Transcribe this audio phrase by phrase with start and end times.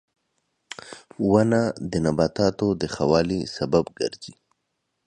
[1.31, 4.33] •ونه د نباتاتو د ښه والي سبب ګرځي.